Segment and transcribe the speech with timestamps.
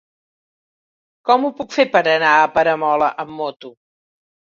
[1.31, 3.77] Com ho puc fer per anar a Peramola amb moto?